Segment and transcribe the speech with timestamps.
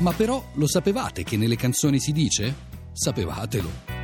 [0.00, 2.54] Ma però lo sapevate che nelle canzoni si dice?
[2.92, 3.98] Sapevatelo.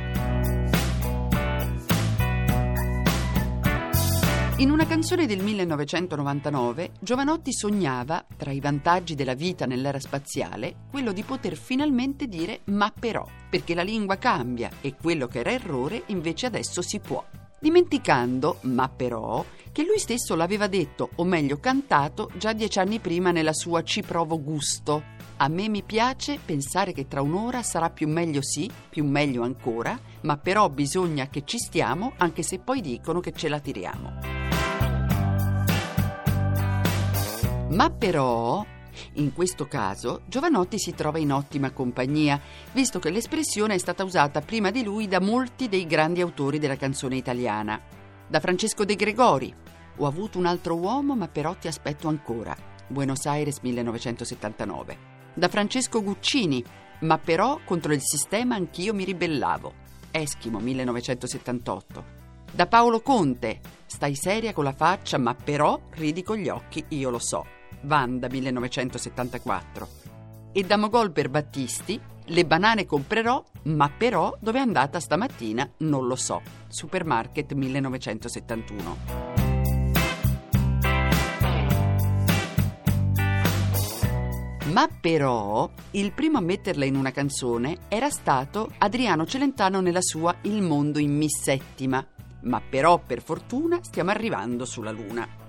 [4.59, 11.11] In una canzone del 1999, Giovanotti sognava, tra i vantaggi della vita nell'era spaziale, quello
[11.13, 16.03] di poter finalmente dire ma però, perché la lingua cambia e quello che era errore
[16.07, 17.23] invece adesso si può.
[17.59, 23.31] Dimenticando, ma però, che lui stesso l'aveva detto, o meglio cantato, già dieci anni prima
[23.31, 25.15] nella sua Ci provo gusto.
[25.37, 29.99] A me mi piace pensare che tra un'ora sarà più meglio sì, più meglio ancora,
[30.21, 34.13] ma però bisogna che ci stiamo anche se poi dicono che ce la tiriamo.
[37.69, 38.65] Ma però,
[39.13, 42.39] in questo caso, Giovanotti si trova in ottima compagnia,
[42.71, 46.75] visto che l'espressione è stata usata prima di lui da molti dei grandi autori della
[46.75, 47.79] canzone italiana.
[48.27, 49.53] Da Francesco De Gregori,
[49.99, 52.55] Ho avuto un altro uomo, ma però ti aspetto ancora.
[52.87, 54.97] Buenos Aires 1979.
[55.33, 56.63] Da Francesco Guccini,
[56.99, 59.73] Ma però contro il sistema anch'io mi ribellavo.
[60.11, 62.05] Eschimo 1978.
[62.51, 67.09] Da Paolo Conte, Stai seria con la faccia, ma però ridi con gli occhi, io
[67.09, 67.56] lo so.
[67.81, 69.87] Vanda 1974.
[70.51, 76.07] E da Mogol per Battisti, Le banane comprerò, ma però dove è andata stamattina non
[76.07, 76.41] lo so.
[76.67, 79.37] Supermarket 1971.
[84.73, 90.35] Ma però il primo a metterla in una canzone era stato Adriano Celentano nella sua
[90.41, 92.05] Il mondo in Mi settima.
[92.41, 95.46] Ma però per fortuna stiamo arrivando sulla Luna.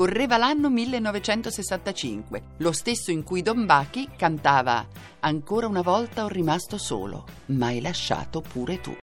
[0.00, 4.86] Correva l'anno 1965, lo stesso in cui Don Bachi cantava
[5.20, 8.96] Ancora una volta ho rimasto solo, ma hai lasciato pure tu.